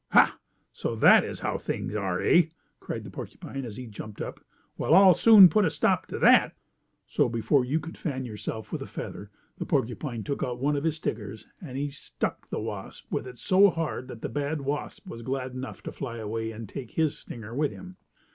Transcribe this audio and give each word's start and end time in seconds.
"Ha! 0.13 0.39
So 0.73 0.95
that 0.95 1.23
is 1.23 1.41
how 1.41 1.59
things 1.59 1.93
are, 1.93 2.19
eh?" 2.19 2.47
cried 2.79 3.03
the 3.03 3.11
porcupine, 3.11 3.63
as 3.65 3.75
he 3.77 3.85
jumped 3.85 4.19
up. 4.19 4.39
"Well, 4.75 4.95
I'll 4.95 5.13
soon 5.13 5.47
put 5.47 5.63
a 5.63 5.69
stop 5.69 6.07
to 6.07 6.17
that!" 6.17 6.55
So, 7.05 7.29
before 7.29 7.63
you 7.63 7.79
could 7.79 7.95
fan 7.99 8.25
yourself 8.25 8.71
with 8.71 8.81
a 8.81 8.87
feather, 8.87 9.29
the 9.59 9.65
porcupine 9.67 10.23
took 10.23 10.41
out 10.41 10.57
one 10.59 10.75
of 10.75 10.85
his 10.85 10.95
stickers, 10.95 11.45
and 11.61 11.77
he 11.77 11.91
stuck 11.91 12.49
the 12.49 12.59
wasp 12.59 13.11
with 13.11 13.27
it 13.27 13.37
so 13.37 13.69
hard 13.69 14.07
that 14.07 14.23
the 14.23 14.29
bad 14.29 14.61
wasp 14.61 15.05
was 15.05 15.21
glad 15.21 15.51
enough 15.51 15.83
to 15.83 15.91
fly 15.91 16.17
away, 16.17 16.51
taking 16.65 16.95
his 16.95 17.19
stinger 17.19 17.53
with 17.53 17.69
him. 17.71 17.97